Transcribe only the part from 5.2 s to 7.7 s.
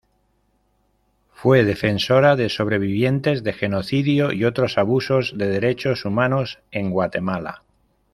de derechos humanos en Guatemala.